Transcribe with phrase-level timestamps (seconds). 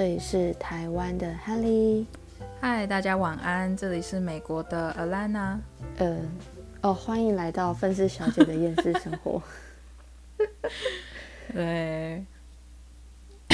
[0.00, 2.06] 这里是台湾的 Helly。
[2.58, 5.58] 嗨，大家晚安，这里是美国的 Alana。
[5.98, 6.16] 呃，
[6.80, 9.42] 哦，欢迎来到愤世小姐的厌世生活。
[11.52, 12.24] 对，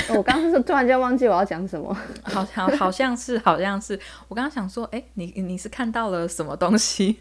[0.09, 7.19] 我刚刚是突然间忘记我要讲什么， 好像好像是好像是，我刚刚想说，哎，你你是看到了什么东西？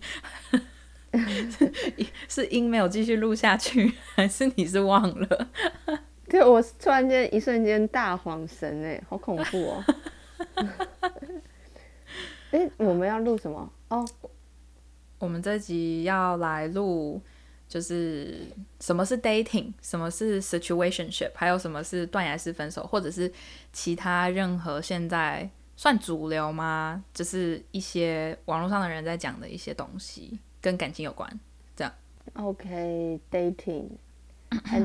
[2.30, 5.48] 是音没有继续录下去，还是你是忘了？
[6.30, 9.84] 对，我突然间一瞬间大恍神，哎，好恐怖哦！
[12.52, 13.72] 哎，我们要录什么？
[13.90, 14.08] 哦，
[15.20, 17.22] 我们这集要来录，
[17.68, 18.48] 就是
[18.80, 23.32] 什么是 dating，什么是 situationship，还有什么是断崖式分手，或者是
[23.72, 27.04] 其他任何现在算主流吗？
[27.14, 30.40] 就是一些网络上的人在讲的一些东西。
[30.62, 31.40] 跟感情有关，
[31.76, 31.94] 这样。
[32.34, 33.90] OK，dating，hand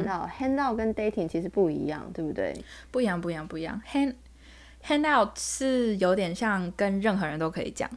[0.03, 2.65] out，hand out 跟 dating 其实不一样，对不对？
[2.91, 3.81] 不一样，不一样，不一样。
[3.91, 4.15] hand
[4.83, 7.89] hand out 是有点像跟任何人都可以讲，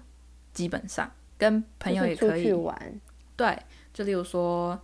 [0.54, 3.02] 基本上跟朋友也可以玩。
[3.36, 3.58] 对，
[3.94, 4.80] 就例如说，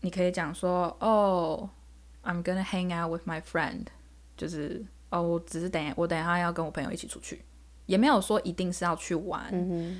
[0.00, 1.68] 你可以讲说，哦
[2.22, 3.86] ，I'm gonna hang out with my friend，
[4.36, 7.42] 就是哦，我只是等我等一下要跟我朋友一起出去。
[7.86, 9.52] 也没有说一定是要去玩，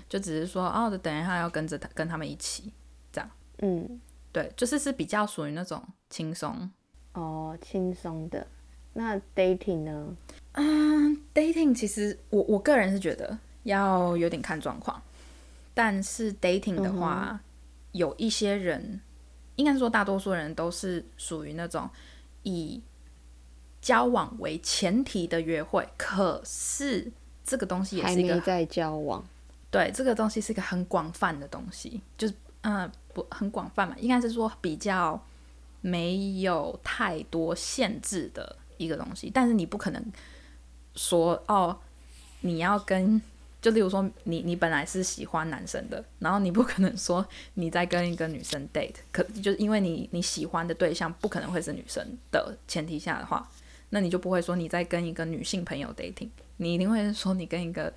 [0.08, 2.72] 就只是说哦，等一下要跟着他跟他们一起
[3.12, 3.30] 这样。
[3.58, 4.00] 嗯，
[4.34, 6.68] 对，就是是比较属于那种轻松
[7.12, 8.44] 哦，轻松的。
[8.92, 10.16] 那 dating 呢？
[10.52, 15.00] 嗯，dating 其实我我个人是觉得要有点看状况，
[15.72, 17.40] 但是 dating 的话，
[17.92, 19.00] 有一些人，
[19.54, 21.88] 应该是说大多数人都是属于那种
[22.42, 22.82] 以
[23.80, 27.12] 交往为前提的约会，可是。
[27.46, 29.22] 这个东西也是一个在交往，
[29.70, 32.32] 对，这个东西是一个很广泛的东西，就是
[32.62, 35.18] 嗯，不很广泛嘛，应该是说比较
[35.80, 39.30] 没有太多限制的一个东西。
[39.32, 40.12] 但是你不可能
[40.94, 41.78] 说哦，
[42.40, 43.20] 你要跟，
[43.62, 53.48] 就例如说你你本来是喜欢男生的，然后你不可能说你在跟一个女生 date，可就是因为你你喜欢的对象不可能会是女生的前提下的话，
[53.90, 56.28] 那你就不会说你在跟一个女性朋友 dating。
[56.56, 57.92] 你一定会说你跟一个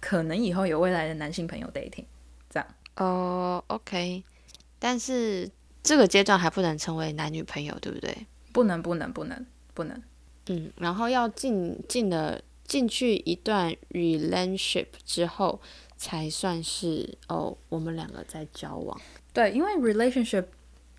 [0.00, 2.06] 可能以后有未来的男性朋友 dating，
[2.48, 4.22] 这样哦，OK，
[4.84, 5.48] 但是
[5.80, 8.26] 这个阶段还不能成为男女朋友，对不对？
[8.52, 10.02] 不能，不能，不能，不能。
[10.46, 15.60] 嗯，然后要进进了进去一段 relationship 之后，
[15.96, 19.00] 才算是哦，我们两个在交往。
[19.32, 20.46] 对，因为 relationship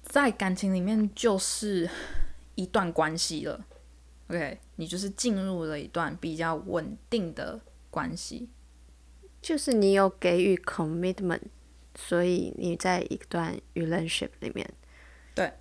[0.01, 1.89] 在感情里面就是
[2.55, 3.65] 一段关系了。
[4.29, 8.47] OK，你就是进入了一段比较稳定的关系，
[9.41, 11.41] 就是你有给予 commitment，
[11.95, 14.69] 所以你在一段 relationship 里面，
[15.35, 15.51] 对，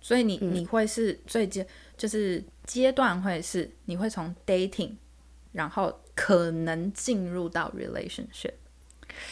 [0.00, 1.66] 所以你你会是最阶
[1.96, 4.92] 就是阶段会是你会从 dating，
[5.52, 8.54] 然后可能进入到 relationship，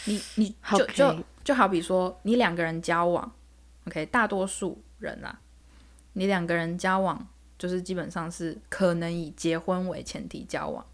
[0.04, 3.32] 你你就就就好比说你两个人交往
[3.86, 5.40] ，OK，大多数人啊，
[6.14, 7.28] 你两个人交往。
[7.58, 10.84] 就是基本上是可能以结婚为前提交往，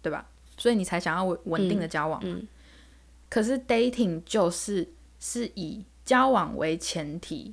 [0.00, 0.26] 对吧？
[0.56, 2.18] 所以你才想要稳稳定的交往。
[2.24, 2.48] 嗯。
[3.28, 4.88] 可是 dating 就是
[5.28, 7.52] 是以交往为前提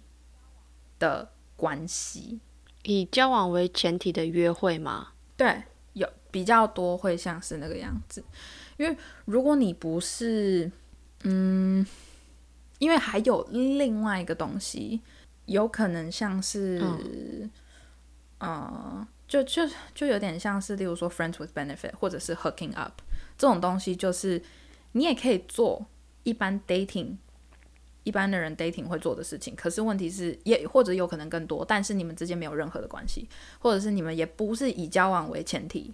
[1.00, 2.40] 的关系，
[2.84, 5.14] 以交往为前提的约会吗？
[5.36, 5.64] 对，
[5.94, 8.24] 有比较多会像是那个样子。
[8.78, 8.96] 因为
[9.26, 10.72] 如果你不是，
[11.24, 11.84] 嗯，
[12.78, 15.02] 因为还有另外一个东西，
[15.48, 16.80] 有可能像是。
[18.40, 23.02] 嗯，就就就有点像是，例如说 friends with benefit，或者是 hooking up
[23.36, 24.44] 这种东西，就是
[24.92, 25.86] 你也可以做
[26.24, 27.16] 一般 dating
[28.04, 29.56] 一般的人 dating 会做的事情。
[29.56, 33.28] 可是问题是，也或者有可能更多，但是你们之间没有任何的关系，
[33.60, 35.94] 或者是你们也不是以交往为前提，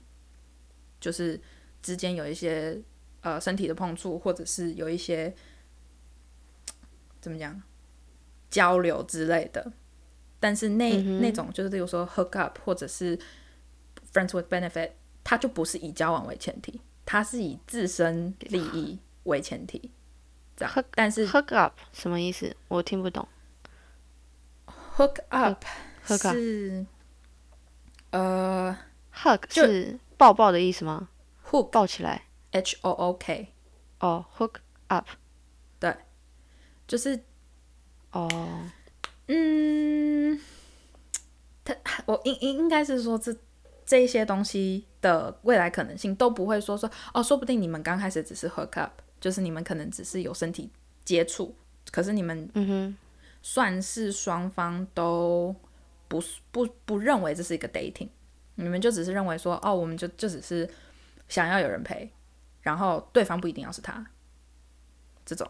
[1.00, 1.40] 就是
[1.82, 2.82] 之间有一些
[3.22, 5.34] 呃身体的碰触，或者是有一些
[7.22, 7.62] 怎么讲
[8.50, 9.72] 交流之类的。
[10.40, 13.18] 但是那那种就是，比如说 hook up 或者是
[14.14, 14.92] friends with benefit，
[15.24, 19.92] 它就不是以交往为前提，它是以自身利益为前提。
[20.60, 22.54] 这样，但是 hook up 什么意思？
[22.68, 23.26] 我听不懂。
[24.98, 25.64] hook up
[26.06, 26.86] 是
[28.12, 28.78] 呃
[29.16, 31.08] ，hug 是抱抱的意思吗
[31.50, 33.54] ？hook 抱起来，h o o k。
[34.02, 34.56] 哦，hook
[34.88, 35.08] up，
[35.80, 35.96] 对，
[36.88, 37.24] 就是
[38.12, 38.70] 哦。
[39.28, 40.40] 嗯，
[41.64, 41.76] 他
[42.06, 43.34] 我应应应该是说这
[43.86, 50.70] 这些东西的未来可能性都不会说说哦，说不定你们刚开始只是 hook up，就是你们可能只是有身体
[51.04, 51.54] 接触，
[51.92, 52.98] 可是你们嗯哼，
[53.42, 55.56] 算是双方都
[56.08, 56.22] 不
[56.52, 58.10] 不不认为这是一个 dating，
[58.56, 60.70] 你们就只是认为说，哦，我们就就只是
[61.28, 62.12] 想要有人陪，
[62.62, 64.06] 然后对方不一定要是他，
[65.26, 65.50] 这种，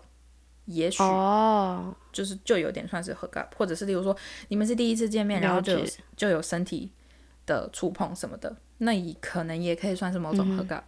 [0.66, 4.16] 也许哦，就是就有点算是 hook up，或者是例如说
[4.50, 5.86] 你们是第一次见面，然后就有
[6.16, 6.92] 就有身体
[7.46, 10.86] 的触碰什么的，那也可能也可以算是某种 hook up，、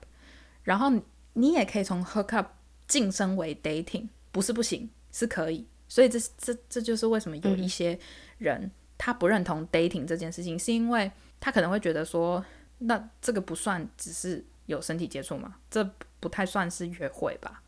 [0.63, 1.01] 然后你
[1.33, 2.51] 你也可以从 hook up
[2.91, 7.97] 晋升为 dating，不是不行，是可以，所以这这这就是为什么有一些
[8.37, 11.09] 人、他不认同 dating 这件事情，是因为
[11.39, 12.43] 他可能会觉得说，
[12.79, 15.89] 那这个不算只是有身体接触嘛，这
[16.19, 17.63] 不太算是约会吧，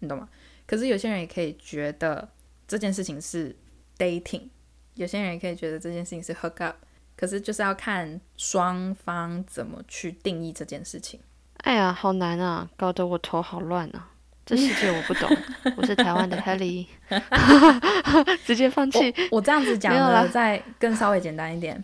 [0.00, 0.28] 你懂吗？
[0.66, 2.28] 可是有些人也可以觉得
[2.66, 3.54] 这件事情是
[3.96, 4.48] dating，
[4.94, 6.76] 有些人也可以觉得这件事情是 hook up，
[7.16, 11.20] 可是就是要看双方怎么去定义这件事情。
[11.58, 14.10] 哎呀，好难啊，搞得我头好乱啊。
[14.46, 15.30] 这世界我不懂，
[15.76, 16.86] 我是台湾的 Helly，
[18.44, 19.14] 直接放弃。
[19.30, 21.82] 我我这样子讲没有啦呢，再更稍微简单一点，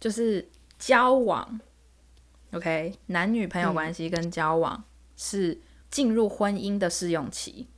[0.00, 0.48] 就是
[0.78, 1.60] 交往
[2.52, 4.82] ，OK，男女朋友关系跟交往
[5.16, 5.60] 是
[5.90, 7.68] 进入婚姻的试用期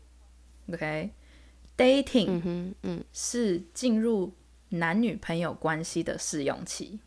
[0.73, 4.33] ，OK，dating、嗯哼，嗯，是进入
[4.69, 7.01] 男女朋友关系的试用期，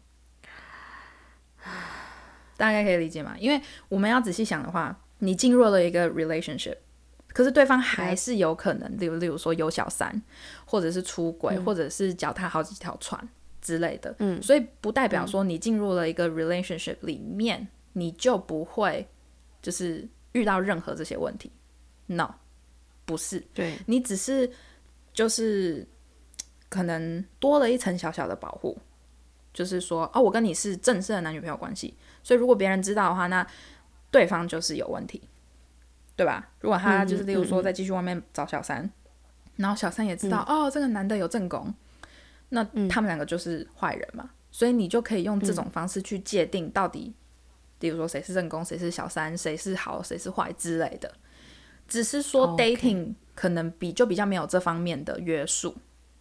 [2.58, 3.36] 大概可以理解吗？
[3.40, 6.76] 因为我们要仔细想的话，你进入了一个 relationship，
[7.36, 10.22] 可是对方还是有可能，例如例如说有小三，
[10.64, 13.28] 或者是出轨，或者是脚踏好几条船
[13.62, 14.42] 之类的，嗯。
[14.42, 19.06] 所以不代表说你进入了一个 relationship 里面，你就不会
[19.62, 21.52] 就是遇到任何这些问题
[22.06, 22.36] ，no，
[23.04, 24.50] 不是，对，你只是
[25.14, 25.86] 就是
[26.70, 28.80] 可能多了一层小小的保护，
[29.54, 33.46] 就是说，哦，我跟你是正式的男女朋友关系，所以如果别人知道的话，那
[34.10, 35.22] 对方就是有问题，
[36.16, 36.50] 对吧？
[36.62, 38.90] 如果他就是例如说再继续外面找小三，
[39.58, 41.74] 然后小三也知道，哦，这个男的有正宫，
[42.50, 47.14] 那他们两个就是坏人嘛，所以你就可以用这种方式去界定到底，
[47.80, 51.12] 例如说谁是正宫，谁是小三，谁是好，谁是坏之类的。
[51.88, 55.76] 只是说 dating 可能比就比较没有这方面的约束，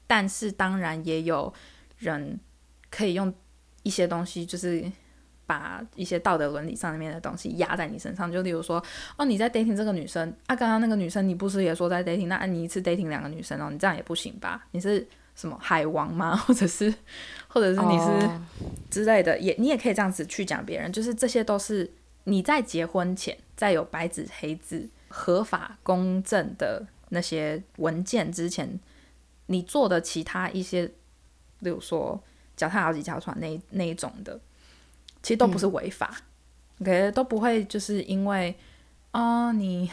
[0.06, 1.52] 但是当然也有
[1.98, 2.38] 人
[2.90, 3.32] 可以用
[3.82, 4.84] 一些东西，就是
[5.46, 8.30] 把一些道德伦理上面的东西压在你身上。
[8.30, 8.82] 就例如说，
[9.16, 14.66] 哦，你在 dating 这个女生啊，刚刚那个女生你不是也说在 dating，那你一次 dating 两个女生哦，你这样也不行吧？
[14.72, 16.36] 你是什么海王吗？
[16.46, 16.94] 或者是，
[17.48, 18.40] 或者是你是哦
[18.90, 21.92] 之类的，也你也可以这样子去讲别人，就是这些都是
[22.24, 28.78] 你在结婚前，在有白纸黑字、合法公正的那些文件之前，
[29.46, 30.86] 你做的其他一些，
[31.60, 32.22] 例如说
[32.56, 34.38] 脚踏好几条船那那一种的，
[35.24, 36.14] 其实都不是违法、
[36.78, 38.54] o k 都不会就是因为
[39.10, 39.90] 啊、你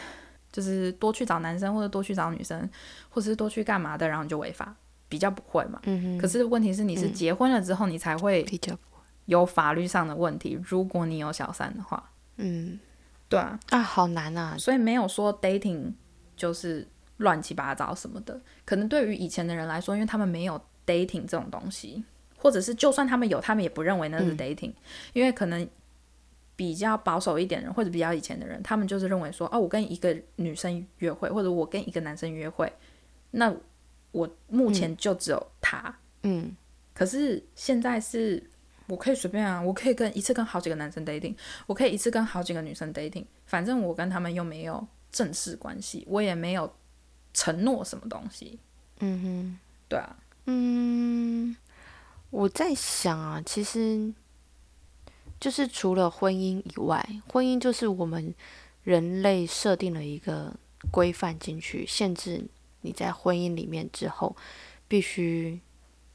[0.52, 2.68] 就是多去找男生或者多去找女生，
[3.08, 4.74] 或者是多去干嘛的，然后你就违法，
[5.08, 5.80] 比较不会嘛。
[6.20, 8.76] 可是问题是你是结婚了之后，你才会比较，
[9.26, 10.60] 有法律上的问题。
[10.62, 12.78] 如果你有小三的话，嗯
[13.28, 15.92] 对啊，啊，好难啊，所以没有说 dating
[16.36, 16.86] 就是
[17.18, 18.38] 乱七八糟什么的。
[18.66, 22.04] 可能对于以前的人来说，因为他们没有 dating 这种东西，
[22.42, 24.72] 或者是就算他们有，他们也不认为那是 dating，、
[25.12, 25.66] 因为可能
[26.56, 32.70] 比较保守一点的人或者比较以前的人，他们就是认为说，哦，我跟一个女生约会，或者我跟一个男生约会，
[33.30, 33.54] 那
[34.10, 35.94] 我目前就只有他。
[36.24, 36.56] 嗯。
[36.92, 38.42] 可是现在是
[38.86, 41.34] 我可以随便啊，我可以跟一次跟好几个男生 dating，
[41.66, 46.70] 我可以一次跟好几个女生 dating，反正我跟他们又没有正式关系，我也没有
[47.32, 48.58] 承诺什么东西，
[48.98, 49.58] 嗯哼。
[49.88, 51.54] 对啊，嗯，
[52.32, 54.10] 我在想啊，其实
[55.38, 58.34] 就是除了婚姻以外，婚姻就是我们
[58.84, 60.54] 人类设定了一个
[60.90, 62.42] 规范进去，限制
[62.80, 64.34] 你在婚姻里面之后
[64.88, 65.60] 必须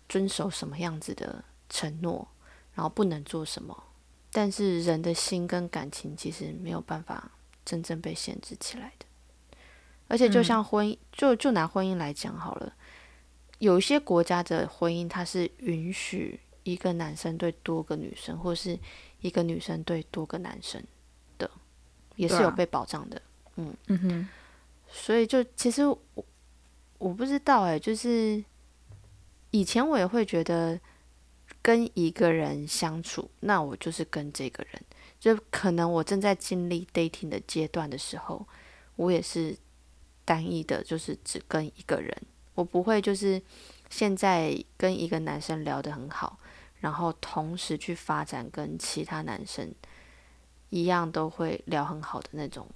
[0.10, 2.28] 遵守什么样子的承诺，
[2.74, 3.84] 然后不能做什么。
[4.32, 7.32] 但是人的心跟感情其实没有办法
[7.64, 9.06] 真正被限制起来的，
[10.08, 12.74] 而且就像婚姻，就就拿婚姻来讲好了。
[13.60, 18.78] 有一些国家的婚姻，它是允许一个男生对多个女生，或是
[19.22, 20.84] 一个女生对多个男生
[21.38, 21.50] 的，
[22.16, 23.22] 也是有被保障的。
[23.56, 23.76] 嗯。
[23.88, 24.28] 哼，
[24.88, 26.26] 所以就其实我
[27.00, 28.44] 我不知道哎、就是
[29.52, 30.80] 以前我也会觉得
[31.62, 34.82] 跟一个人相处，那我就是跟这个人，
[35.20, 38.48] 就可能我正在经历 dating 的阶段的时候，
[38.96, 39.58] 我也是
[40.24, 42.16] 单一的，就是只跟一个人，
[42.58, 43.40] 我不会就是
[43.88, 46.40] 现在跟一个男生聊得很好，
[46.80, 49.72] 然后同时去发展跟其他男生
[50.72, 52.68] 一样都会聊很好的那种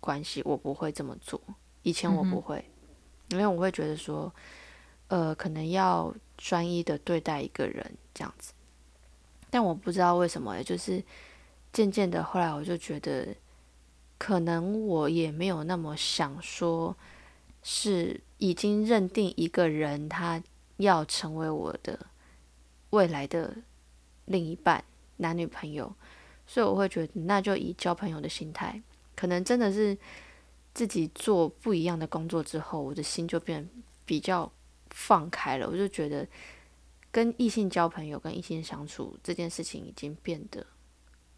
[0.00, 1.40] 关系，我不会这么做。
[1.82, 2.68] 以前我不会，
[3.28, 4.34] 因为我会觉得说，
[5.06, 8.52] 呃，可能要专一的对待一个人这样子。
[9.50, 11.00] 但我不知道为什么，就是
[11.72, 13.28] 渐渐的，后来我就觉得，
[14.18, 16.96] 可能我也没有那么想说，
[17.62, 20.42] 是已经认定一个人他
[20.78, 22.06] 要成为我的
[22.90, 23.54] 未来的
[24.24, 24.84] 另一半、
[25.18, 25.94] 男女朋友，
[26.44, 28.82] 所以我会觉得，那就以交朋友的心态，
[29.14, 29.96] 可能真的是
[30.74, 33.70] 自己做不一样的工作之后，我的心就变
[34.04, 34.50] 比较
[34.90, 36.26] 放开了，我就觉得。
[37.12, 40.64] 跟异性交朋友、跟异性相处这件事情已经变得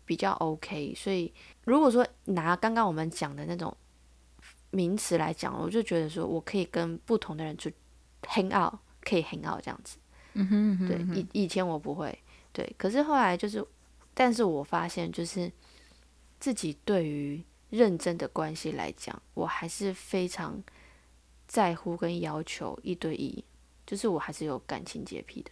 [0.04, 1.32] 比较 OK，所以
[1.64, 3.74] 如果说拿刚刚我们讲的那种
[4.72, 7.72] 名词来讲，我就觉得说我可以跟不同的人去
[8.22, 9.98] hang out，可以 hang out 这样子。
[10.34, 12.18] 嗯哼，对，以以前我不会，
[12.52, 13.64] 对，可是后来就是，
[14.14, 15.52] 但是我发现就是
[16.40, 20.62] 自己对于认真的关系来讲，我还是非常
[21.46, 23.44] 在乎跟要求一对一，
[23.86, 25.50] 就是我还是有感情洁癖的。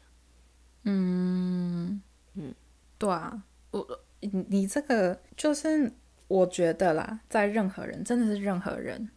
[0.84, 2.00] 嗯
[2.34, 2.54] 嗯，
[2.96, 5.92] 对啊，我你你这个就是
[6.30, 9.10] 我觉得啦，在任何人真的是任何人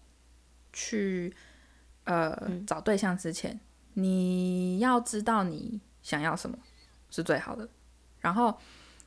[0.73, 1.31] 去
[2.05, 3.59] 呃找对象之前，
[3.93, 6.57] 你要知道你想要什么
[7.11, 7.69] 是最好的，
[8.19, 8.57] 然后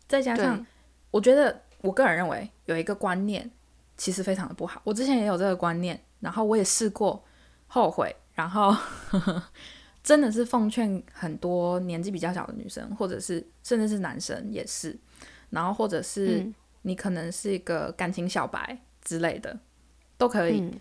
[0.06, 0.64] 再加上
[1.10, 3.50] 我觉得我个人认为有一个观念
[3.96, 7.24] 其实非常的不好，我之前也有这个观念，然后我也试过
[7.66, 8.72] 后悔，然后。
[10.06, 14.96] 真的是奉劝很多年纪比较小的女生，或者是甚至是男生也是，
[15.50, 16.46] 然后或者是
[16.86, 19.58] 你可能是一个感情小白之类的，
[20.16, 20.72] 都可以，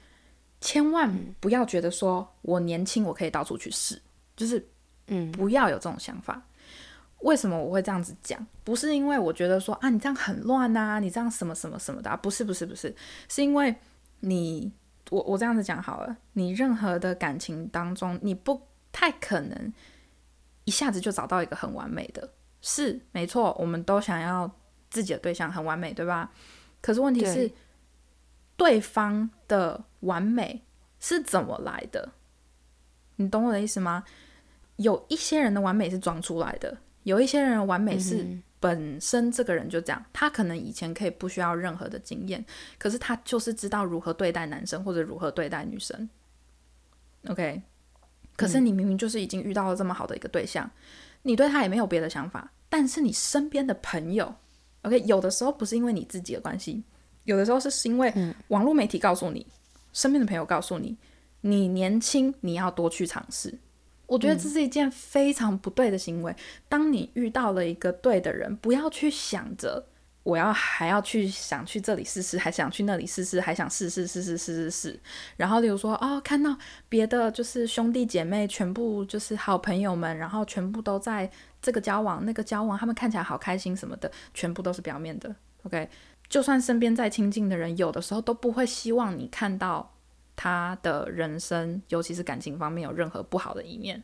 [0.61, 4.01] 千万不要觉得说我年轻我可以到处去试，
[4.37, 4.65] 就是
[5.07, 6.41] 嗯不要有这种想法。
[7.19, 8.45] 为什么我会这样子讲？
[8.63, 12.95] 不是因为我觉得说啊你这样很乱啊，你这样什么什么什么的，不是不是不是，
[13.27, 13.75] 是因为
[14.19, 14.71] 你
[15.09, 18.61] 我我这样子讲好了，你任何的感情当中你不。
[18.97, 19.73] 太可能
[20.63, 22.31] 一下子就找到一个很完美的，
[22.61, 24.49] 是没错，我们都想要
[24.95, 26.31] 自己的对象很完美，对吧？
[26.79, 27.51] 可是问题是，
[28.55, 30.63] 对方的完美
[31.01, 32.13] 是怎么来的？
[33.17, 34.05] 你懂我的意思吗？
[34.77, 38.25] 有一些人的完美是装出来的，有一些人的完美是
[38.61, 42.45] 本身这个人就这样，他可能以前可以不需要任何的经验，
[42.77, 46.09] 可是他就是知道如何对待男生或者如何对待女生。
[47.27, 47.61] OK。
[48.37, 50.69] 可是你明明就是已经遇到了这么好的一个对象，
[51.21, 54.35] 你对他也没有别的想法，但是你身边的朋友
[54.85, 56.81] ，OK，有的时候不是因为你自己的关系，
[57.25, 58.13] 有的时候是因为
[58.47, 59.45] 网络媒体告诉你，
[59.91, 60.97] 身边的朋友告诉你，
[61.41, 63.57] 你年轻，你要多去尝试。
[64.07, 66.35] 我觉得这是一件非常不对的行为。
[66.69, 69.87] 当你遇到了一个对的人，不要去想着。
[70.21, 74.99] 我要还要去想去这里试试，还想去那里试试，还想试试试试试试试。
[75.37, 76.57] 然后，例如说，哦，看到
[76.89, 81.29] 别的就是兄弟姐妹，全部就是好朋友们，然后全部都在
[81.65, 85.35] 这个交往、那个交往，他们看起来好开心什么的，全部都是表面的。
[85.63, 85.89] OK，
[86.29, 89.95] 就算身边再亲近的人，有的时候都不会希望你看到
[90.35, 94.03] 他的人生，尤其是感情方面有任何不好的一面，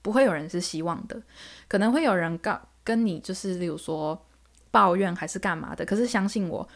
[0.00, 1.20] 不会有人是希望的。
[1.68, 4.24] 可能会有人告跟你，就是例如说。
[4.70, 5.82] 抱怨还是干嘛的？
[5.82, 6.68] 可是相信我，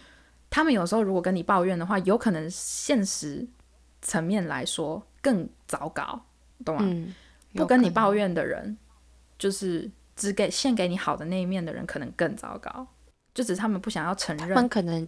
[0.49, 3.47] 他们有时候如果跟你抱怨的话，有可能现实
[4.01, 6.25] 层面来说更糟糕，
[6.65, 7.07] 懂吗？
[7.55, 8.79] 不跟你抱怨的人，
[9.39, 9.89] 就是
[10.23, 12.87] 只给献给你好的那一面的人，可能更糟糕。
[13.35, 15.07] 就只是他们不想要承认，他们可能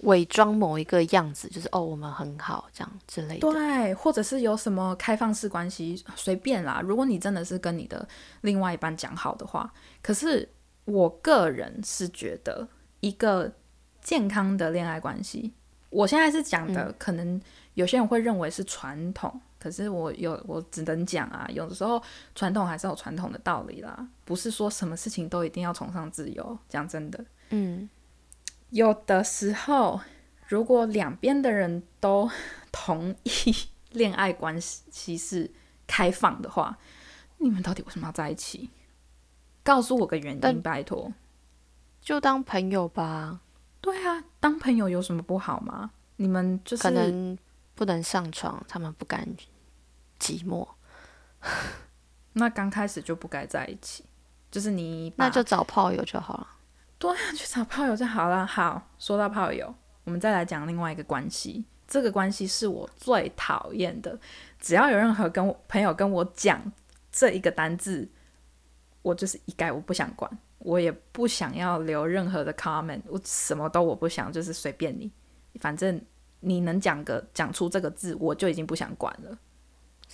[0.00, 3.40] 伪装某一个样子，就是哦，我们很好这样之类的。
[3.40, 6.80] 对，或者是有什么开放式关系，随便啦。
[6.82, 8.08] 如果你真的是跟你的
[8.42, 10.48] 另外一半讲好的话，可是。
[10.84, 12.66] 我个人是觉得
[12.98, 13.52] 一个
[14.00, 15.52] 健康的恋爱关系，
[15.90, 17.40] 我现在是讲的，可能
[17.74, 22.02] 有些人会认为是传统，可是我有我只能讲啊，有的时候
[22.34, 26.58] 传统还是有传统的道理啦，不是说什么事情都一定要崇尚自由。
[26.68, 27.88] 讲真的，嗯，
[28.70, 30.00] 有的时候
[30.48, 32.28] 如果两边的人都
[32.72, 33.54] 同意
[33.90, 35.48] 恋爱关系是
[35.86, 36.76] 开放的话，
[37.38, 38.70] 你们到底为什么要在一起？
[39.62, 41.12] 告诉我个原因，拜托。
[42.00, 43.40] 就当朋友吧。
[43.80, 45.92] 对啊，当朋友有什么不好吗？
[46.16, 47.38] 你们就是可能
[47.74, 49.26] 不能上床，他们不甘
[50.22, 50.68] 寂寞。
[52.34, 54.04] 那刚开始就不该在一起，
[54.52, 56.46] 就是你那就找炮友就好了。
[56.98, 58.46] 对啊，去找炮友就好了。
[58.46, 59.74] 好，说到炮友，
[60.04, 61.64] 我们再来讲另外一个关系。
[61.88, 64.16] 这个关系是我最讨厌的。
[64.60, 66.72] 只要有任何跟我朋友跟我讲
[67.10, 68.08] 这一个单字。
[69.02, 75.10] 我就是一概我不想管，我也不想要留任何的 comment，我什么都我不想，就是随便你，
[75.58, 76.00] 反正
[76.38, 79.36] 你能讲个讲出这个字，我就已经不想管了。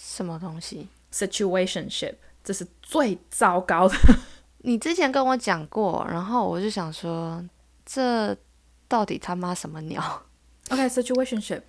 [0.00, 2.14] 什么东西？situationship，
[2.45, 3.97] 这是最糟糕的
[4.62, 7.45] 你之前跟我讲过，然后我就想说，
[7.85, 8.37] 这
[8.87, 10.23] 到底他妈什么鸟
[10.71, 11.62] ？OK，situationship，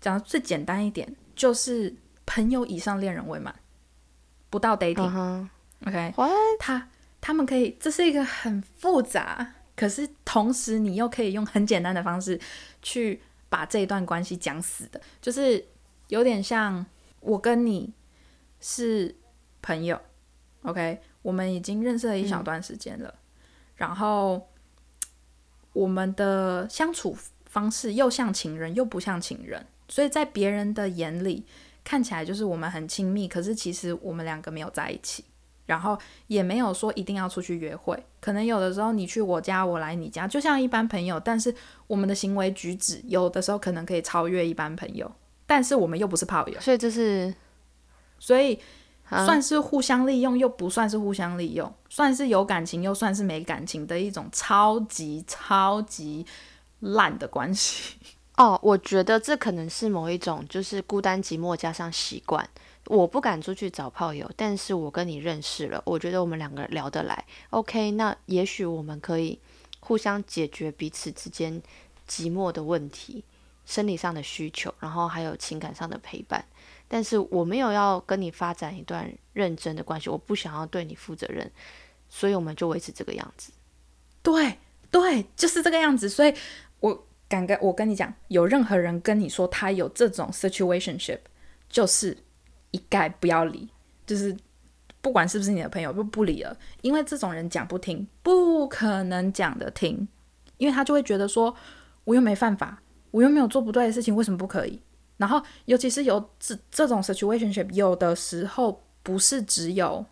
[0.00, 1.94] 讲的最简单一点，就是
[2.26, 3.54] 朋友以上恋人未满，
[4.50, 5.48] 不到 dating。
[5.86, 6.14] OK，
[6.58, 6.88] 他
[7.20, 12.38] 他们可以，这是一个很复杂，可是同时你又可以用很简单的方式
[12.82, 15.64] 去把这一段关系讲死的，就是
[16.08, 16.84] 有点像
[17.22, 17.94] 我跟你
[18.60, 19.16] 是
[19.62, 19.98] 朋友
[20.62, 23.14] ，OK，我们已经认识了一小段时间了，
[23.74, 24.48] 然后
[25.72, 27.16] 我们的相处。
[27.44, 31.44] 方式又像情人又不像情人，所以在别人的眼里
[31.84, 35.22] 看起来就是我们很亲密，可是其实我们两个没有在一起，
[35.66, 35.98] 然后
[36.28, 38.02] 也没有说一定要出去约会。
[38.22, 41.54] 可能有的时候你去我家，我来你家，就像一般朋友，但是
[41.86, 45.12] 我们的行为举止有的时候可能可以超越一般朋友，
[45.52, 47.34] 但是我们又不是炮友，所以这是，
[48.18, 48.58] 所以
[49.10, 56.24] 算是互相利用，又不算是互相利用，算是有感情又算是没感情的一种超级超级。
[56.84, 57.94] 烂的关系
[58.36, 62.48] 哦，我觉得这可能是某一种，就是孤单寂寞加上习惯。
[62.86, 67.24] 我不敢出去找炮友，但是我跟你认识了，我觉得我们两个聊得来。
[67.50, 69.38] OK，那也许我们可以
[69.78, 71.62] 互相解决彼此之间
[72.08, 73.22] 寂寞的问题，
[73.64, 76.44] 生理上的需求，然后还有情感上的陪伴。
[76.88, 81.50] 但是我没有要跟你发展一段认真的关系，我不想要对你负责任，
[82.08, 83.52] 所以我们就维持这个样子。
[84.22, 84.58] 对
[84.90, 86.34] 对，就是这个样子，所以。
[86.80, 91.20] 我敢跟我跟你讲，有任何人跟你说他有这种 situationship，
[91.68, 92.18] 就是
[92.72, 93.68] 一概不要理，
[94.04, 94.36] 就是
[95.00, 96.56] 不管是不是你的朋友，就不理了。
[96.80, 100.08] 因为这种人讲不听，不可能讲的听，
[100.56, 101.54] 因为他就会觉得说，
[102.02, 104.82] 我又没犯法，我又没有做不对的事情，为什么不可以？
[105.18, 110.04] 然后，尤其是有这这种 situationship，有的时候不是只有。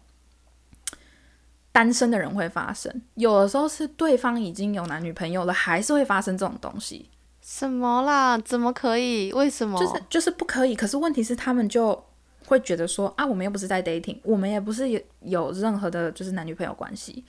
[1.72, 7.08] 单身的人会发生，有的时候是对方已经有男女朋友了，还是会发生这种东西。
[7.40, 8.36] 什么啦？
[8.38, 9.32] 怎么可以？
[9.32, 9.78] 为什么？
[9.78, 10.74] 就是就是不可以。
[10.74, 12.04] 可是问题是，他们就
[12.46, 17.24] 会觉得说啊，我们又不是在 dating，我们也不是有有任何的，就是男女朋友关系。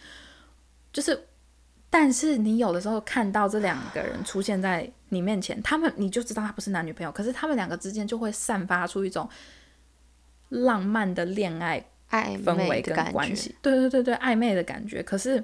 [0.91, 1.27] 就是，
[1.91, 7.11] 但是你有的时候看到这两个人出现在你面前，他们你就知道他不是男女朋友。
[7.13, 9.29] 可是他们两个之间就会散发出一种
[10.49, 11.85] 浪漫的恋爱。
[12.13, 15.41] 氛围跟关系，对对对对，暧昧的感觉，可是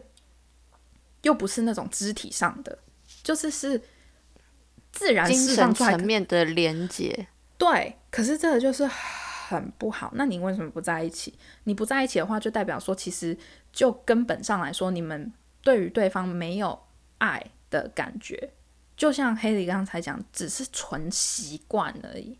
[1.21, 2.77] 又不是那种肢体上的，
[3.23, 3.81] 就是是
[4.91, 7.27] 自然精神层面的连接。
[7.57, 10.11] 对，可是这个就是很不好。
[10.15, 11.39] 那你为什么不在一起？
[11.63, 13.37] 你不在一起的话，就代表说，其实
[13.71, 16.77] 就根本上来说，你们对于对方没有
[17.19, 18.49] 爱的感觉。
[18.97, 22.37] 就像黑里刚才讲，只是纯习惯而已。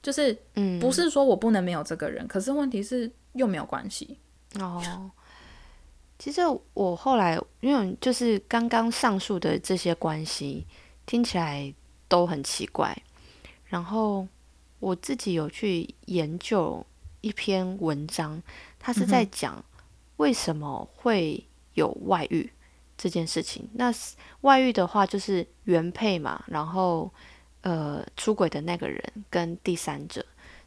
[0.00, 3.12] 就是，嗯，不是说我不能没有这个人，可是问题是。
[3.34, 4.18] 又没有关系
[4.58, 5.10] 哦。
[6.18, 6.40] 其实
[6.72, 10.66] 我后来，因为就是刚刚上述的这些关系
[11.06, 11.72] 听起来
[12.08, 13.00] 都很奇怪，
[13.66, 14.26] 然后
[14.80, 16.84] 我自己有去研究
[17.20, 18.42] 一篇文章，
[18.80, 19.62] 他是在讲
[20.16, 22.50] 为什么会有外遇
[22.98, 23.66] 这件事情。
[23.72, 23.90] 那
[24.42, 27.10] 外遇的话，就是原配嘛，然后
[27.62, 30.22] 呃出轨的那个人跟第三者。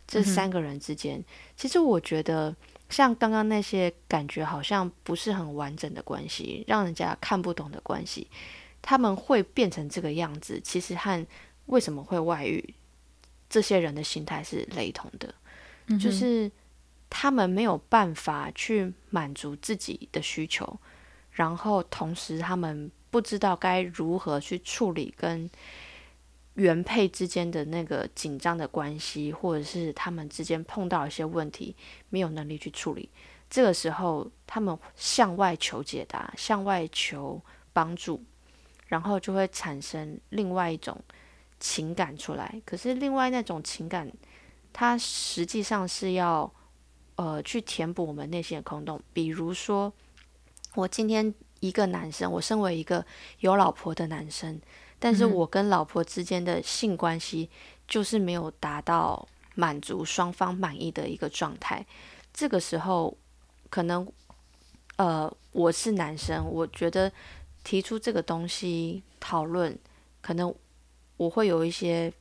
[0.08, 1.24] 这三个人之间，
[1.56, 2.54] 其实我觉得
[2.90, 8.28] 像刚刚那些感觉好像不是很完整的关系，让人家看不懂的关系，
[8.82, 11.26] 他们会变成这个样子，其实和
[11.68, 12.74] 为什么会外遇，
[13.50, 15.34] 这些人的心态是雷同的，
[15.98, 16.52] 就是
[17.10, 20.78] 他们没有办法去满足自己的需求，
[21.32, 25.50] 然后同时他们不知道该如何去处理跟。
[26.56, 31.74] 原配之间的那个紧张的关系，或者是他们之间碰到一些问题，
[32.10, 33.10] 没有能力去处理，
[33.50, 37.42] 这个时候他们向外求解答，向外求
[37.72, 38.22] 帮助，
[38.88, 41.02] 然后就会产生另外一种
[41.58, 42.62] 情感出来。
[42.66, 44.12] 可是另外那种情感，
[44.74, 46.54] 它实际上是要
[47.16, 49.02] 呃去填补我们内心的空洞。
[49.14, 49.92] 比如说，
[50.76, 53.06] 我今天一个男生，我身为一个
[53.40, 54.60] 有老婆的男生。
[55.00, 57.50] 但是我跟老婆之间的性关系
[57.88, 61.84] 就是没有达到满足双方满意的一个状态。
[62.32, 63.18] 这个时候，
[63.72, 64.08] 可能
[64.98, 67.12] 呃，我是男生，我觉得
[67.64, 69.76] 提出这个东西讨论，
[70.22, 70.54] 可能
[71.18, 72.14] 我会有一些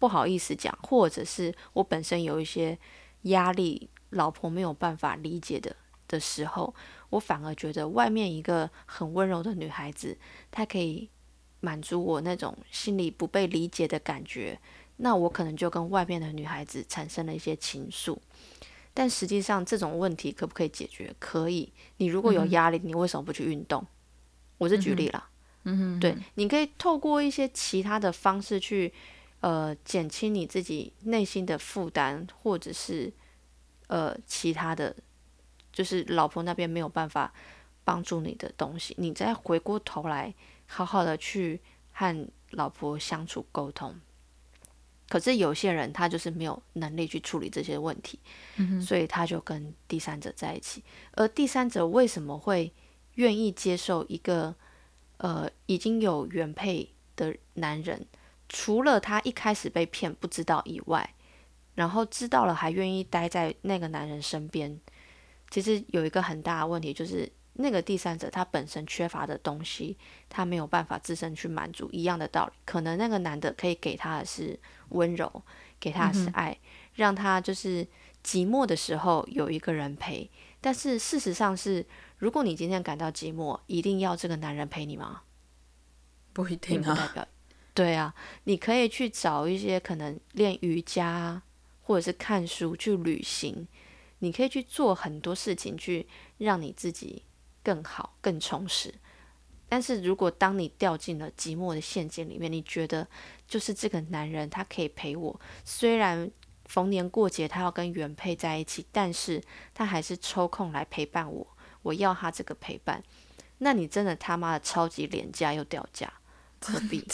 [0.00, 2.76] 不好意思讲，或者是我本身有一些
[3.22, 5.76] 压力，老婆没有办法理解的
[6.08, 6.74] 的时候，
[7.14, 10.16] 我反而觉得外面一个很温柔的女孩子，
[10.50, 11.08] 她可以。
[11.60, 14.60] 满足我那种心里不被理解的感觉，
[14.98, 18.18] 那我可能就跟外面的女孩子产生了一些情愫。
[18.92, 21.14] 但实际上这种问题可不可以解决？
[21.18, 21.72] 可以。
[21.96, 23.82] 你如果有压力，你为什么不去运动？
[24.58, 25.30] 我是举例了。
[25.62, 28.92] 嗯哼，对，你可以透过一些其他的方式去，
[29.40, 33.10] 呃，减轻你自己内心的负担，或者是
[33.86, 34.94] 呃其他的，
[35.74, 37.30] 就是老婆那边没有办法
[37.84, 40.32] 帮助你的东西，你再回过头来
[40.66, 41.60] 好好的去
[41.92, 43.94] 和老婆相处沟通。
[45.10, 48.18] 可是有些人他就是没有能力去处理这些问题，
[48.80, 50.82] 所以他就跟第三者在一起。
[51.12, 52.72] 而第三者为什么会
[53.16, 54.54] 愿意接受一个？
[55.18, 58.04] 呃，已经有原配的男人，
[58.48, 61.14] 除了他一开始被骗不知道以外，
[61.76, 64.78] 然后知道了还愿意待在那个男人身边，
[65.54, 69.96] 其实有一个很大的问题，就是那个第三者他本身缺乏的东西，
[70.28, 71.88] 他没有办法自身去满足。
[71.92, 75.44] 一样的道理，可能那个男的可以给他的是温柔，
[75.78, 76.58] 给他的是爱，
[76.94, 77.86] 让他就是
[78.24, 80.28] 寂寞的时候有一个人陪。
[80.60, 81.86] 但是事实上是。
[82.18, 85.22] 如果你今天感到寂寞，一定要这个男人陪你吗？
[86.32, 86.94] 不一定啊。
[86.94, 87.28] 代表，
[87.74, 88.14] 对啊，
[88.44, 91.42] 你可以去找一些可能练瑜伽，
[91.82, 93.68] 或者是看书、去旅行，
[94.24, 96.08] 你可以去做很多事情，去
[96.38, 97.22] 让你自己
[97.62, 98.94] 更好、更充实。
[99.68, 103.06] 但是如果当你掉进了寂寞的陷阱里面，你觉得
[103.46, 106.30] 就是这个男人他可以陪我，虽然
[106.64, 111.46] 逢年过节他要跟原配在一起，但是他还是抽空来陪伴我。
[111.82, 113.02] 我要他这个陪伴，
[113.58, 116.10] 那你真的他妈的超级廉价又掉价，
[116.60, 117.06] 何必？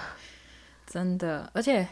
[0.86, 1.88] 真的，而且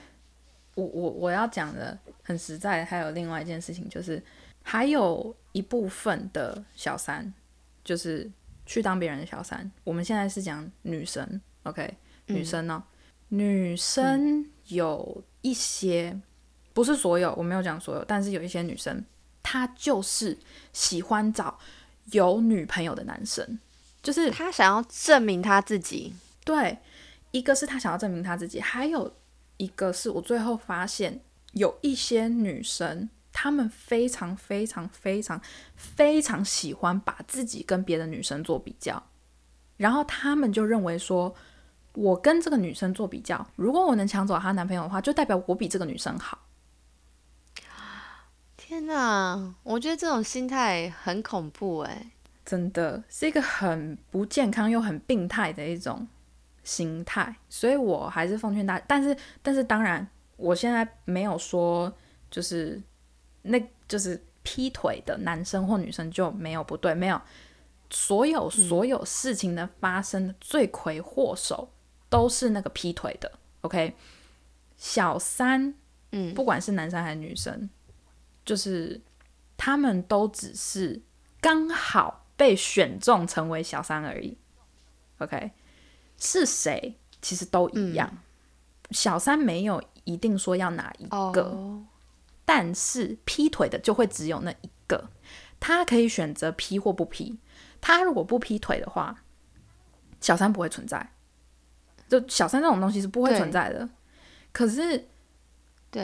[0.74, 4.22] 我我我要讲的很实在，还有另外一件事情，就是
[4.62, 7.32] 还有一部分的小三，
[7.84, 8.30] 就是
[8.66, 9.70] 去当别人的小三。
[9.84, 11.94] 我们现在是讲女生，OK？
[12.26, 12.82] 女生呢？
[13.28, 16.20] 女生有一些，
[16.72, 19.04] 不是所有，我没有讲所有，但是有一些女生，
[19.42, 20.38] 她就是
[20.72, 21.58] 喜欢找。
[22.12, 23.58] 有女朋友的男生，
[24.02, 26.12] 就是她想要证明她自己。
[26.44, 26.76] 对，
[27.30, 29.10] 一个是她想要证明她自己，还有
[29.56, 31.20] 一个是我最后发现，
[31.52, 35.40] 有一些女生，她们非常非常非常
[35.76, 39.02] 非常喜欢把自己跟别的女生做比较，
[39.76, 41.34] 然后她们就认为说，
[41.94, 46.38] 我跟这个女生做比较，如果我能抢走她男朋友的话，就代表我比这个女生好。
[48.56, 52.10] 天哪，我觉得这种心态很恐怖哎，
[52.44, 56.08] 真的是一个很不健康又很病态的一种
[56.64, 57.36] 心态。
[57.48, 60.04] 所以我还是奉劝大，但是但是当然，
[60.36, 61.92] 我现在没有说
[62.30, 62.82] 就是
[63.42, 67.20] 那就是劈腿的男生或女生就没有不对，没有
[67.90, 71.70] 所有所有事情的发生的罪魁祸首
[72.08, 73.30] 都是那个劈腿的。
[73.60, 73.94] OK，
[74.76, 75.74] 小三，
[76.10, 77.70] 嗯，不管是男生还是女生。
[78.44, 79.00] 就是
[79.56, 81.00] 他们都只是
[81.40, 84.36] 刚好被选中成为小三而已
[85.16, 85.50] ，OK？
[86.24, 88.18] 是谁其实都一样，
[88.90, 91.82] 小三没有一定说要哪一个，
[92.44, 95.10] 但是劈腿的就会只有那一个，
[95.60, 97.38] 他可以选择劈或不劈。
[97.80, 99.22] 他如果不劈腿的话，
[100.20, 101.12] 小三不会存在，
[102.08, 103.88] 就小三这种东西是不会存在的。
[104.52, 105.08] 可是。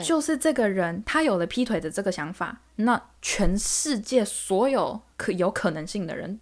[0.01, 6.39] 就是这个人，他有了劈腿的这个想法，那全世界所有可有可能性的人，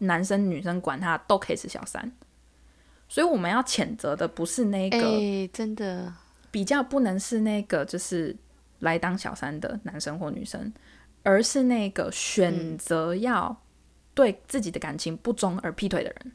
[0.00, 2.12] 男生女生管他都可以是小三。
[3.10, 4.98] 所以我们要谴责的不是那个，
[5.52, 6.10] 真的
[6.50, 8.34] 比较不能是那个就是
[8.78, 10.72] 来当小三的男生或女生，
[11.24, 13.60] 而是那个选择要
[14.14, 16.32] 对自己的感情不忠而劈腿的人，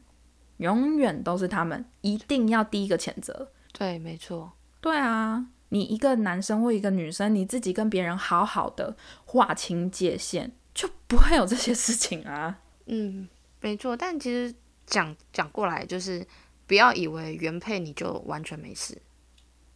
[0.58, 3.50] 永远都是他们，一定要第一个谴责。
[3.72, 5.46] 对，没错，对啊。
[5.70, 12.60] 你一个男生或一个女生，你自己跟别人好好的划清界限，就不会有这些事情啊。
[12.86, 13.28] 嗯，
[13.60, 13.96] 没错。
[13.96, 14.54] 但其实
[14.86, 16.24] 讲讲过来，就是
[16.66, 19.00] 不要以为原配你就完全没事。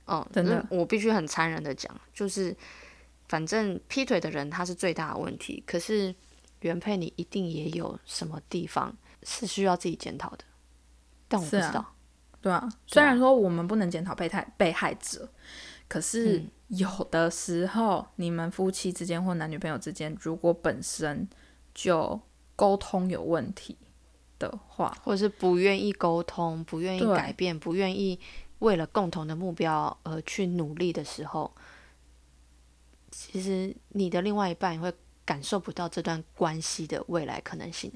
[0.06, 2.56] 哦，真的，我必须很残忍的讲，就是
[3.28, 6.14] 反正劈腿的人他是最大的问题，可是
[6.60, 10.44] 原配你一定也有什么地方是需要自己检讨的。
[11.28, 11.94] 但我不知道，
[12.40, 12.68] 对啊。
[12.86, 15.30] 虽然说我们不能检讨被害被害者。
[15.86, 21.28] 可是有的时候，你们夫妻之间或男女朋友之间，如果本身
[21.74, 22.20] 就
[22.54, 23.76] 沟通有问题
[24.40, 28.18] 的话，或者是不愿意沟通、不愿意改变、不愿意
[28.58, 31.54] 为了共同的目标而去努力的时候，
[33.12, 34.92] 其实你的另外一半会
[35.24, 37.92] 感受不到这段关系的未来可能性。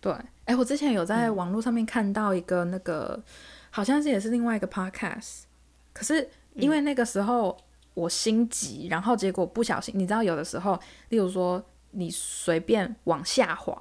[0.00, 0.10] 对，
[0.46, 3.22] 哎，我之前有在网络上面看到一个那个，
[3.68, 5.42] 好像是也是另外一个 podcast，
[5.92, 6.30] 可是。
[6.56, 7.54] 因为那个时候，
[7.92, 13.76] 我心急，然后结果不小心，你知道有的时候，例如说你随便往下滑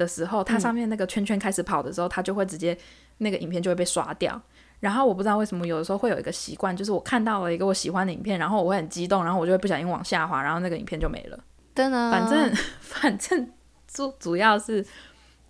[0.00, 2.76] 的时候，它上面那个圈圈开始跑的时候，它就会直接
[3.18, 4.40] 那个影片就会被刷掉。
[4.80, 11.38] 然后我不知道为什么有的时候会有一个习惯，就是我看到了一个我喜欢的影片，然后我会很激动，然后我就会不小心往下滑，然后那个影片就没了。
[11.74, 13.52] 真的，反正 反正
[13.86, 14.84] 主主要是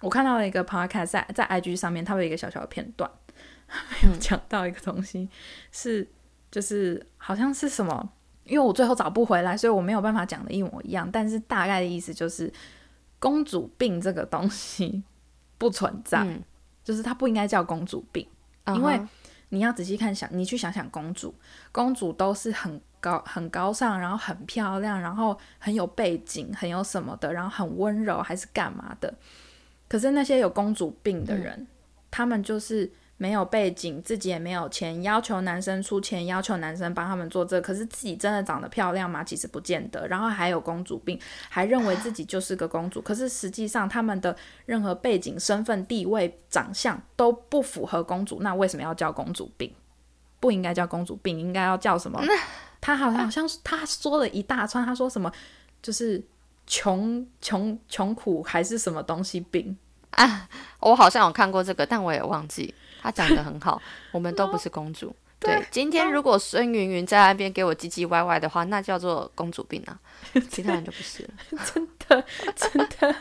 [0.01, 3.09] 我看到了一个 podcast 在在 IG 上面，它有一个小小的片段，
[3.69, 5.29] 没有讲到一个东西，
[5.71, 6.07] 是
[6.51, 8.11] 就是好像是什么，
[8.43, 11.09] 因为我最后找不回来，所以我没有办法讲的一模一样。
[11.09, 12.53] 但是大概的意思就是，
[13.21, 15.05] 公主病这个东西
[15.57, 16.43] 不存在，嗯
[16.83, 18.27] 就是它不应该叫公主病。
[18.67, 19.01] 因为
[19.51, 21.33] 你要仔细看想，你去想想公主，
[21.71, 29.13] 公主都是很高很高尚，然后很漂亮，然后很有背景，很有什么的，然后很温柔还是干嘛的。
[29.89, 31.67] 可是那些有公主病的人，
[32.11, 39.23] 他们就是没有背景，自己也没有钱，要求男生出钱，要求男生帮他们做这个可是自己真的长得漂亮吗？
[39.23, 40.09] 其实不见得。
[40.09, 49.71] 然后还有公主病，还认为自己就是个公主，可是实际上他们的任何背景、身份、地位、长相都不符合公主，那为什么要叫公主病？
[50.41, 52.19] 不应该叫公主病，应该要叫什么？
[52.81, 55.31] 他好像好像他说了一大串，他说什么
[55.83, 56.25] 就是
[56.67, 59.77] 穷穷穷苦还是什么东西病
[60.13, 60.49] 啊？
[60.81, 62.75] 我好像有看过这个，但我也忘记。
[63.01, 63.81] 他讲的很好，
[64.13, 65.15] 我们都不是公主。
[65.39, 69.99] 对，今天如果孙云云在那边给我唧唧歪歪的话，那叫做公主病啊，
[70.51, 71.31] 其他人就不是了。
[71.73, 73.17] 真的真的，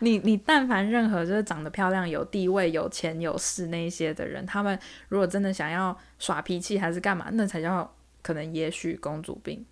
[0.00, 4.76] 你你但凡任何就是长得漂亮、有地位、有钱有势那一些的人，他们
[5.10, 7.88] 如果真的想要耍脾气还是干嘛，那才叫
[8.20, 9.64] 可能也许公主病。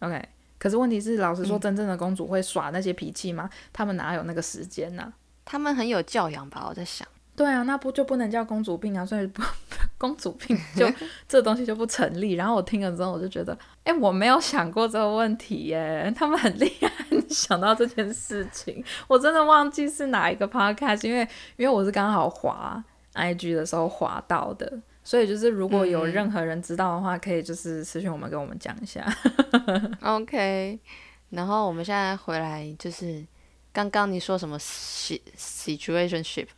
[0.00, 0.22] OK，
[0.58, 3.48] 可是问题是，老实说，真正的公主会耍那些脾气吗？
[3.72, 5.10] 他们哪有那个时间呢、
[5.46, 6.66] 他们很有教养吧？
[6.68, 9.06] 我在想，对啊，那不就不能叫公主病啊？
[9.06, 9.40] 所以不
[9.96, 10.92] 公主病就
[11.28, 12.32] 这东西就不成立。
[12.32, 16.12] 然后我听了之后，我就觉得，哎，我没有想过这个问题耶。
[16.16, 16.90] 他们很厉害，
[17.30, 21.20] 想到这件事情，我真的忘记是哪一个 podcast，因为
[21.56, 22.82] 因为我是刚好滑
[23.14, 29.06] IG 的时候滑到的，所以就是如果有任何人知道的话，可以就是私信我们跟我们讲一下。
[30.02, 30.78] OK，
[31.30, 33.24] 然后我们现在回来就是
[33.72, 36.48] 刚刚你说什么 situationship？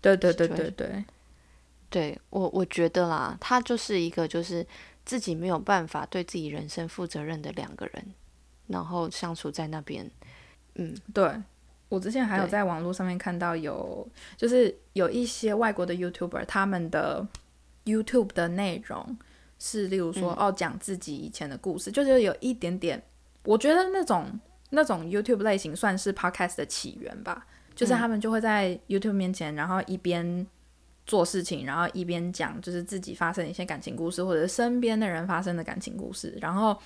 [0.00, 1.04] 对对对对对，
[1.90, 4.66] 对我我觉得啦，他就是一个就是
[5.04, 8.04] 自己没有办法对自己人生负责任的两个人，
[8.66, 10.08] 然后相处在那边，
[10.74, 11.30] 嗯，对，
[11.88, 14.06] 我之前还有在网络上面看到有，
[14.36, 17.26] 就是有一些外国的 YouTuber，他们的
[17.84, 19.16] YouTube 的内容
[19.58, 23.02] 是，例如说、哦，讲自己以前的故事，就是有一点点，
[23.44, 24.38] 我觉得那种
[24.70, 27.46] 那种 YouTube 类型算是 Podcast 的起源吧，
[27.78, 30.44] 就是他们就会在 YouTube 面前，然后一边
[31.06, 36.76] 做事情，然后一边讲就是自己发生一些感情故事，或者是身边的人发生的感情故事，然后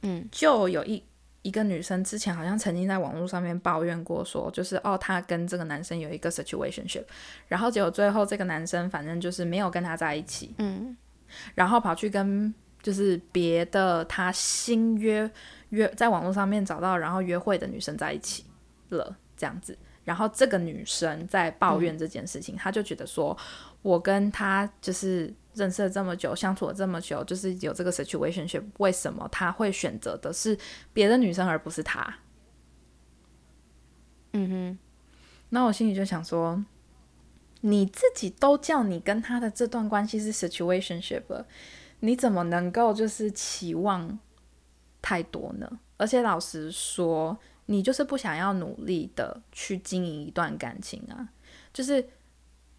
[0.00, 1.00] 嗯，就有一
[1.42, 7.04] 一个女生之前好像曾经在网络上面抱怨过说，就是哦，她跟这个男生有一个 situationship，
[7.46, 10.96] 然后结果最后这个男生反正就是没有跟她在一起，嗯，
[11.54, 12.52] 然后跑去跟
[12.82, 15.30] 就是别的他新约
[15.68, 18.44] 约在网络上面找到然后约会的女生在一起
[18.88, 19.78] 了，这样子。
[20.04, 23.36] 然后这个女生在抱怨这件事情，她就觉得说，
[23.82, 30.58] 我跟他就是认识了这么久，相处了这么久，就是有这个 situationship，为什么他会选择的是
[30.92, 32.18] 别的女生而不是他？
[34.32, 34.78] 嗯哼，
[35.50, 36.64] 那我心里就想说，
[37.60, 41.46] 你自己都叫你跟他的这段关系是 situationship 了，
[42.00, 44.18] 你怎么能够就是期望
[45.02, 45.78] 太多呢？
[45.98, 47.38] 而且老实说，
[47.72, 51.26] 你就是不想要努力的去经营一段感情啊，
[51.72, 52.06] 就是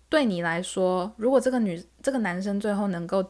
[0.07, 3.27] 对你来说，如果这个女这个男生最后能够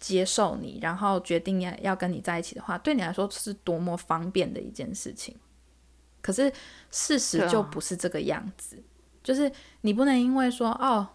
[0.00, 5.36] 接受你，然后决定要要跟你在一起的话，对你来说是多么方便的一件事情。
[6.22, 6.50] 可是
[6.90, 8.82] 事实就不是这个样子，
[9.22, 11.06] 就是你不能因为说哦，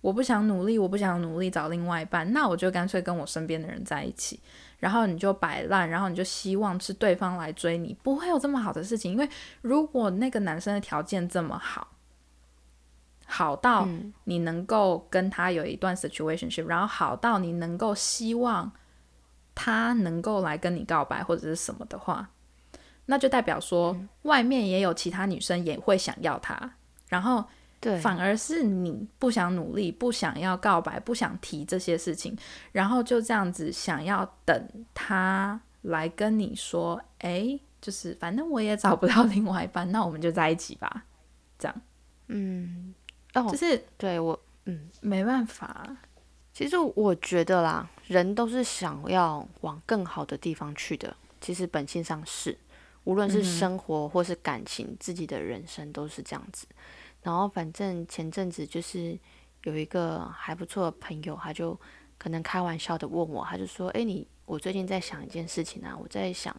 [0.00, 4.40] 我不想努力，我不想努力找另外一半，那我就干脆跟我身边的人在一起，
[4.84, 9.10] 然后你就摆烂，然后你就希望是对方来追你，不会有这么好的事情。
[9.10, 9.26] 因为
[9.62, 11.88] 如果那个男生的条件这么好，
[13.24, 18.70] 好到嗯你能够跟他有一段 situationship，然后好到你能够希望
[19.54, 22.28] 他能够来跟你告白或者是什么的话，
[23.06, 26.74] 那就代表说、外面也有其他女生也会想要他，
[27.08, 27.42] 然后
[27.84, 32.34] 对，反而是你不想努力，不想要告白，不想提这些事情，
[32.72, 41.04] 然后就这样子想要等他来跟你说，诶，就是反正我也找不到另外一半，那我们就在一起吧，
[41.58, 41.82] 这样。
[42.28, 42.94] 嗯，
[43.34, 45.86] 哦就，是对我，嗯，没办法，
[46.54, 52.56] 其实我觉得啦，人都是想要往更好的地方去的，其实本性上是，
[53.04, 56.66] 无论是生活或是感情，自己的人生都是这样子。
[57.24, 59.18] 然后反正前阵子就是
[59.62, 61.80] 有一个还不错的朋友，他就
[62.18, 66.54] 可能开玩笑的问我，他就说：“诶，你我最近在想一件事情啊，我在想，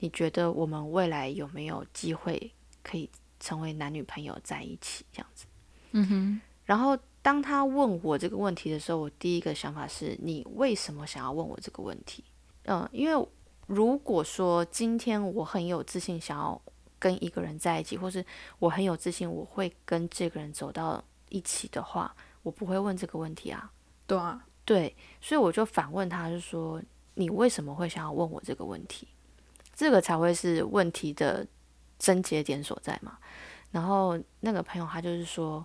[0.00, 2.52] 你觉得我们未来有没有机会
[2.82, 5.46] 可以成为男女朋友在一起这样子？”
[5.92, 6.40] 嗯哼。
[6.64, 12.24] 然后当他问我这个问题的时候，我第一个想法是你为什么想要问我这个问题？
[12.64, 13.28] 嗯，因为
[13.68, 16.60] 如果说今天我很有自信想要。
[17.04, 18.24] 跟一个人在一起，或是
[18.58, 23.70] 我很有自信，我会跟这个人走到一起的话，我不会问这个问题啊。
[24.06, 29.06] 对啊，对，所以我就反问他，就说你为什么会想要问我这个问题？
[29.74, 31.46] 这个才会是问题的
[31.98, 33.18] 症结点所在嘛。
[33.70, 35.62] 然后那个朋友他就是说，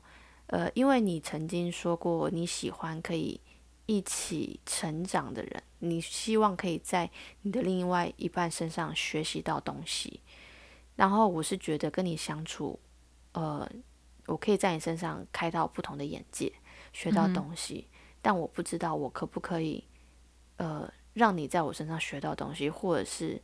[0.47, 3.39] 呃，因为你曾经说过你喜欢可以
[3.85, 7.09] 一起成长的人，你希望可以在
[7.43, 10.19] 你的另外一半身上学习到东西。
[10.99, 12.77] 然后我是觉得跟你相处，
[13.31, 13.65] 呃，
[14.25, 16.51] 我可以在你身上开到不同的眼界，
[16.91, 17.87] 学到东西。
[18.21, 19.81] 但我不知道我可不可以，
[20.57, 23.41] 呃，让你在我身上学到东西，或者是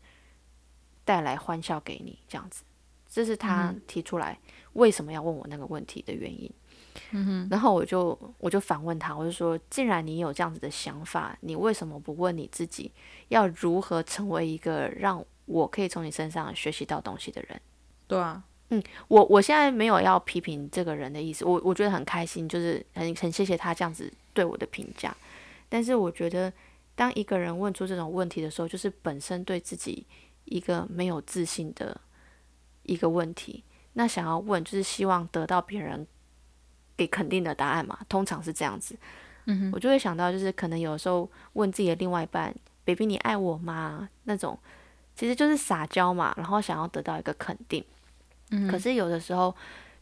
[1.06, 2.66] 带来欢笑给你这样子。
[3.08, 4.38] 这是他提出来
[4.74, 6.52] 为什么要问我那个问题的原因。
[7.12, 7.48] 嗯哼。
[7.50, 12.92] 然后我就我就反问他，我就说：既然你有这样子的想法，你为什么不问你自己，
[13.30, 15.26] 要如何成为一个让？
[15.46, 17.62] 我可以从你身上学习到东西的人，
[18.08, 25.16] 对啊，嗯，我我现在没有要批评这个人的意思，我我觉得很开心，就是很很谢谢他这样子对我的评价。
[25.70, 26.52] 但是我觉得，
[26.96, 30.06] 当一个人问出这种问题的时候，就是本身对自己
[30.46, 32.00] 一个没有自信的
[32.84, 33.64] 一个问题。
[33.94, 36.08] 那想要问，就是希望得到别人
[36.98, 38.96] 给肯定的答案嘛，通常是这样子。
[39.46, 42.52] 嗯哼，我就会想到，就是可能有时候问自己的另外一半
[42.84, 44.10] ，baby，你爱我吗？
[44.24, 44.58] 那种。
[45.16, 47.84] 其实就是撒娇嘛，然后想要得到一个肯定。
[48.52, 49.56] 嗯，可是有的时候，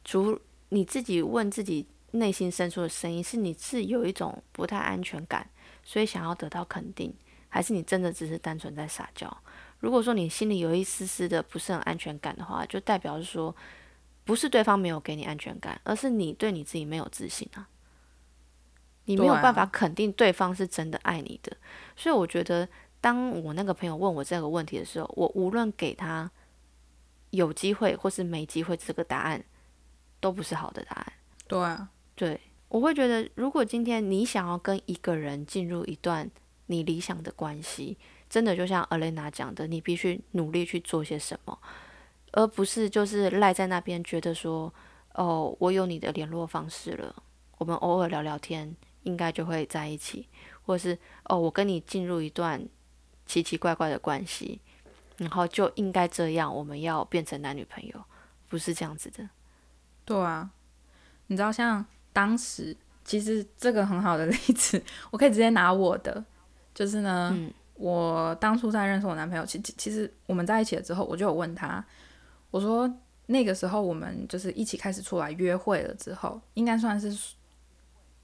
[0.03, 0.37] 除
[0.69, 5.47] 你自己问自己内心深处的声音，是你是有一种不太安全感，
[5.83, 7.13] 所以想要得到肯定，
[7.47, 9.37] 还是你真的只是单纯在撒娇？
[9.79, 13.55] 如果说你心里有一丝丝的不是很安全感的话，就代表是说，
[14.25, 17.69] 不是对方没有给你安全感，而是你对你自己没有自信啊，
[19.05, 21.55] 你没有办法肯定对方是真的爱你的。
[21.95, 22.67] 所以我觉得。
[23.03, 26.31] 当我那个朋友问我这个问题的时候，我无论给他
[27.31, 29.43] 有机会或是没机会，这个答案
[30.21, 31.13] 都不是好的答案。
[31.45, 32.39] 对啊，对，
[32.69, 36.31] 我会觉得，如果今天你想要跟一个人进入一段
[36.67, 37.97] 你理想的关系，
[38.29, 41.59] 真的就像 Alena 讲的，你必须努力去做些什么，
[42.31, 44.73] 而不是就是赖在那边觉得说，
[45.15, 47.13] 哦，我有你的联络方式了，
[47.57, 50.29] 我们偶尔聊聊天，应该就会在一起，
[50.61, 52.65] 或者是哦，我跟你进入一段。
[53.33, 54.61] 奇奇怪怪的关系，
[55.17, 58.03] 然后就应该这样，我们要变成男女朋友，
[58.47, 59.27] 不是这样子的。
[60.05, 60.47] 对啊，
[61.25, 66.23] 你知道，像当时其实这个很好的例子，我可以直接拿我的，
[66.75, 67.35] 就是呢，
[67.73, 71.83] 我当初在认识我男朋友，其其实我们在一起了之后，我就有问他，
[72.51, 72.87] 我说
[73.25, 77.33] 那个时候我们就是一起开始出来约会了之后，应该算是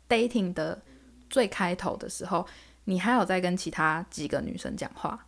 [0.08, 0.80] dating 的
[1.32, 2.46] 最开头的时候。
[2.90, 5.28] 你还有在跟其他几个女生讲话，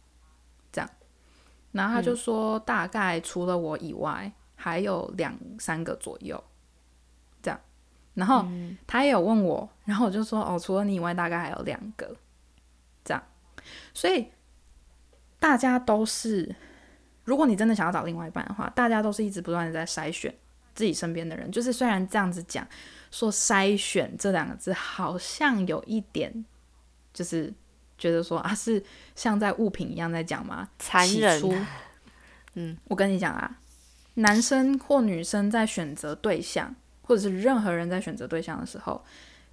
[0.71, 0.89] 这样，
[1.71, 6.43] 然后他就说大概除了我以外还有两三个左右，
[7.39, 7.59] 这样，
[8.15, 8.47] 然后
[8.87, 12.17] 他也有问我，然后我就说哦，除了你以外大概还有两个，
[13.05, 13.23] 这样，
[13.93, 14.27] 所以
[15.39, 16.55] 大家都是，
[17.25, 20.33] 如果你真的想要找另外一半的话，大家都是一直不断的在筛选
[20.73, 22.67] 自己身边的人，就是虽然这样子讲
[23.11, 26.43] 说筛选这两个字好像有一点。
[27.13, 27.53] 就是
[27.97, 28.83] 觉得说啊，是
[29.15, 30.67] 像在物品一样在讲吗？
[30.79, 31.41] 残忍。
[32.55, 33.59] 嗯，我跟你讲啊，
[34.15, 39.03] 男生或女生在选择对象，或者是任何人在选择对象的时候，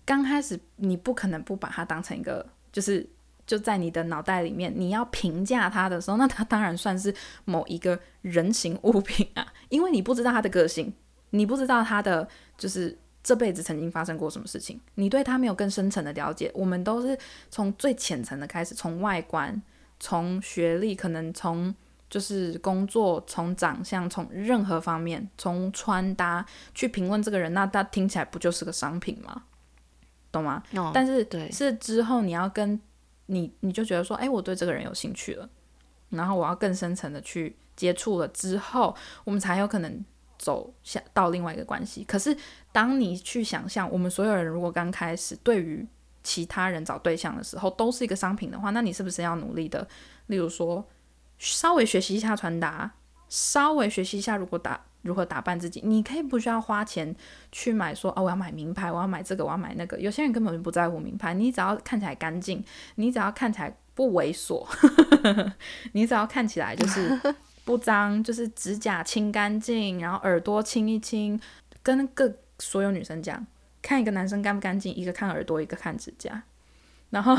[0.05, 3.09] 刚开始你不可能不把他当成一个，就是
[3.46, 10.92] 就在你的脑袋里面，你要评价他的时候，那他当然算是某一个人形物品啊，因为你不知道他的个性，
[11.31, 12.98] 你不知道他的就是。
[13.29, 14.81] 这辈子曾经发生过什么事情？
[14.94, 16.50] 你对他没有更深层的了解。
[16.54, 17.18] 我们都是
[17.50, 19.62] 从最浅层的开始，从外观、
[20.00, 21.74] 从学历，可能从
[22.08, 26.42] 就是工作、从长相、从任何方面、从穿搭
[26.74, 29.42] 去评论这个人，那他听起来不就是个商品吗？
[30.33, 30.62] 懂吗？
[30.94, 32.81] 但是对，是之后你要跟
[33.26, 35.46] 你，你就觉得说，哎，我对这个人有兴趣了，
[36.08, 40.02] 然后我要更深层的去接触了之后，我们才有可能。
[40.38, 42.36] 走向到另外一个关系，可是
[42.72, 45.86] 当你去想象，我们所有人如果刚开始对于
[46.22, 49.86] 其他人找对象的时候都是一个商品的话，那你是不是要努力的？
[50.26, 50.86] 例如说，
[51.38, 52.92] 稍微学习一下穿搭，
[53.28, 57.14] 稍微学习一下如果打如何打扮自己，你可以不需要花钱
[57.50, 59.98] 去买说哦，我要买名牌，我要买这个，我要买那个。
[59.98, 62.62] 有些人根本不在乎名牌，你只要看起来干净，
[62.96, 64.66] 你只要看起来不猥琐，
[65.92, 67.18] 你只要看起来就是
[67.69, 71.38] 不脏，就是指甲清干净，然后耳朵清一清，
[71.83, 73.46] 跟各所有女生讲，
[73.83, 76.42] 看一个男生干不干净，一个看耳朵，一个看指甲，
[77.10, 77.37] 然后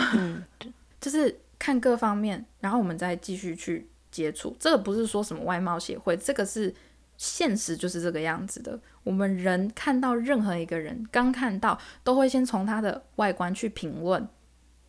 [1.02, 4.56] 就是看各方面，然后我们再继续去接触。
[4.60, 6.76] 这个不是说什么外貌协会，这个是。
[7.22, 8.80] 现实就是这个样子的。
[9.04, 14.26] 我们人看到任何一个人，刚看到都会先从他的外观去评论，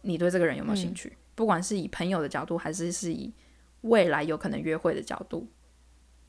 [0.03, 1.13] 你对这个人有没有兴趣？
[1.35, 3.33] 不管是以朋友的角度，还是是以
[3.83, 5.47] 未来有可能约会的角度，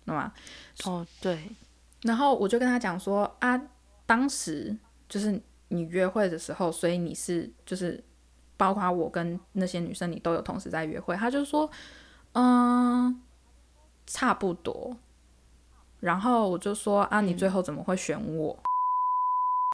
[0.06, 0.34] 懂吗？
[0.86, 1.50] 哦，对。
[2.04, 3.62] 然后我就跟他讲说啊，
[4.06, 4.76] 当时
[5.08, 8.04] 就是你约会的时候，所以你是就是
[8.58, 11.16] 包括我跟那些女生，你都有同时在约会。
[11.16, 11.70] 他就说，
[12.34, 13.22] 嗯，
[14.08, 14.98] 差不多。
[16.00, 18.58] 然后我就说啊，你最后怎么会选我？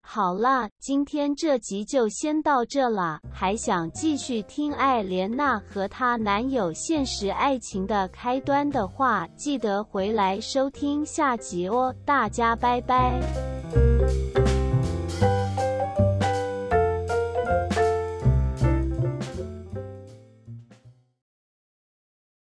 [0.10, 3.20] 好啦，今天这集就先到这啦。
[3.30, 11.94] 还想继续听艾莲娜和她男友现实爱情的开端的话，记得回来收听下集哦。
[12.06, 13.57] 大家拜拜。